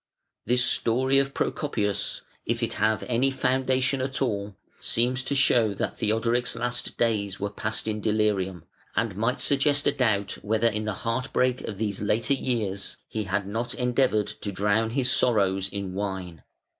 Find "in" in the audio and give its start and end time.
7.87-8.01, 10.67-10.85, 15.69-15.93